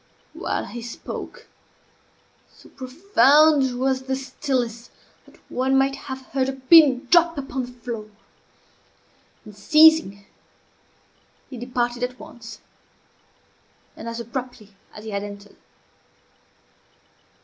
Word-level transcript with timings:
While 0.33 0.65
he 0.65 0.81
spoke, 0.81 1.47
so 2.51 2.69
profound 2.69 3.77
was 3.77 4.01
the 4.01 4.15
stillness 4.15 4.89
that 5.27 5.37
one 5.47 5.77
might 5.77 5.95
have 5.95 6.21
heard 6.33 6.49
a 6.49 6.53
pin 6.53 7.05
drop 7.11 7.37
upon 7.37 7.67
the 7.67 7.71
floor. 7.71 8.09
In 9.45 9.53
ceasing, 9.53 10.25
he 11.51 11.57
departed 11.59 12.01
at 12.01 12.19
once, 12.19 12.61
and 13.95 14.09
as 14.09 14.19
abruptly 14.19 14.73
as 14.91 15.03
he 15.03 15.11
had 15.11 15.21
entered. 15.21 15.57